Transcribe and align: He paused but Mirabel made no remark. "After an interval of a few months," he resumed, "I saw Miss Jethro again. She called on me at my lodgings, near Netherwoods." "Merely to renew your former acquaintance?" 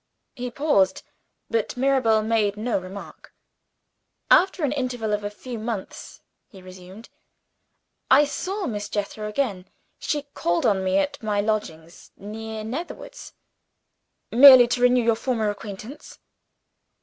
He 0.33 0.49
paused 0.49 1.03
but 1.51 1.77
Mirabel 1.77 2.23
made 2.23 2.57
no 2.57 2.79
remark. 2.79 3.35
"After 4.31 4.63
an 4.63 4.71
interval 4.71 5.13
of 5.13 5.23
a 5.23 5.29
few 5.29 5.59
months," 5.59 6.21
he 6.47 6.59
resumed, 6.59 7.09
"I 8.09 8.25
saw 8.25 8.65
Miss 8.65 8.89
Jethro 8.89 9.29
again. 9.29 9.69
She 9.99 10.23
called 10.33 10.65
on 10.65 10.83
me 10.83 10.97
at 10.97 11.21
my 11.21 11.39
lodgings, 11.39 12.09
near 12.17 12.63
Netherwoods." 12.63 13.33
"Merely 14.31 14.67
to 14.69 14.81
renew 14.81 15.03
your 15.03 15.15
former 15.15 15.51
acquaintance?" 15.51 16.17